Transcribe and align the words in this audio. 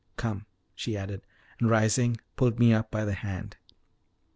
Come," 0.17 0.47
she 0.73 0.97
added, 0.97 1.21
and, 1.59 1.69
rising, 1.69 2.17
pulled 2.35 2.57
me 2.57 2.73
up 2.73 2.89
by 2.89 3.05
the 3.05 3.13
hand. 3.13 3.57